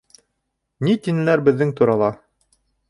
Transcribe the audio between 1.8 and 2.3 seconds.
турала?